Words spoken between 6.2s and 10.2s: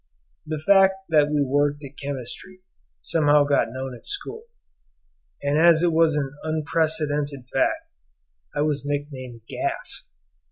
unprecedented fact, I was nicknamed "Gas."